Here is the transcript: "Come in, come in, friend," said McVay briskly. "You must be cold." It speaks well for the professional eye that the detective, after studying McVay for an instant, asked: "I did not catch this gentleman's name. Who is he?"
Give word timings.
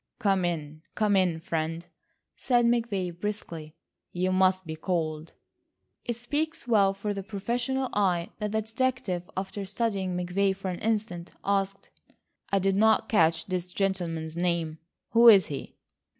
"Come 0.17 0.43
in, 0.45 0.81
come 0.95 1.15
in, 1.15 1.39
friend," 1.39 1.85
said 2.35 2.65
McVay 2.65 3.19
briskly. 3.19 3.75
"You 4.11 4.31
must 4.31 4.65
be 4.65 4.75
cold." 4.75 5.33
It 6.05 6.15
speaks 6.15 6.67
well 6.67 6.95
for 6.95 7.13
the 7.13 7.21
professional 7.21 7.87
eye 7.93 8.31
that 8.39 8.51
the 8.51 8.63
detective, 8.63 9.29
after 9.37 9.63
studying 9.63 10.17
McVay 10.17 10.55
for 10.55 10.69
an 10.69 10.79
instant, 10.79 11.29
asked: 11.45 11.91
"I 12.49 12.57
did 12.57 12.75
not 12.77 13.09
catch 13.09 13.45
this 13.45 13.71
gentleman's 13.73 14.35
name. 14.35 14.79
Who 15.11 15.27
is 15.29 15.45
he?" 15.45 15.75